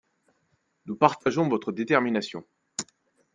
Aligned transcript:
Nous 0.87 0.95
partageons 0.95 1.47
votre 1.47 1.71
détermination. 1.71 2.43